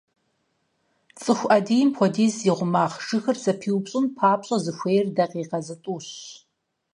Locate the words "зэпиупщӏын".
3.43-4.05